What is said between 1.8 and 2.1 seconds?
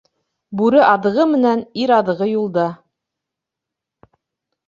ир